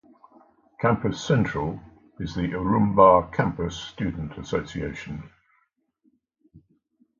[0.79, 1.79] Campus Central
[2.19, 5.29] is the Ourimbah Campus student association.